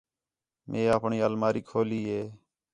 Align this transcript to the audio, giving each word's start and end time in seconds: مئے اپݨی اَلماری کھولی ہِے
مئے 0.69 0.81
اپݨی 0.95 1.17
اَلماری 1.25 1.61
کھولی 1.69 2.01
ہِے 2.09 2.21